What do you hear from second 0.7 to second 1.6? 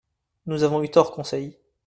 eu tort, Conseil.